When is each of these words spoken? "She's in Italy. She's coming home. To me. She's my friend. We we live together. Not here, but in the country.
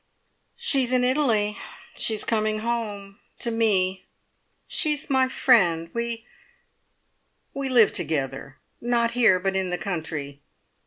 "She's 0.57 0.91
in 0.91 1.03
Italy. 1.03 1.59
She's 1.95 2.23
coming 2.23 2.61
home. 2.61 3.19
To 3.37 3.51
me. 3.51 4.07
She's 4.67 5.11
my 5.11 5.27
friend. 5.27 5.91
We 5.93 6.25
we 7.53 7.69
live 7.69 7.93
together. 7.93 8.57
Not 8.81 9.11
here, 9.11 9.39
but 9.39 9.55
in 9.55 9.69
the 9.69 9.77
country. 9.77 10.41